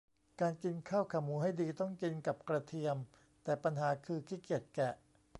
[0.41, 2.97] การกินข้าวขาหมูให้ดี ต้องกินกับกระเทียม
[3.43, 4.93] แต่ปัญหาคือ ขี้เกียจแกะ